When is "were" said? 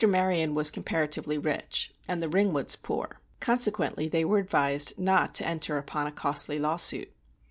4.25-4.39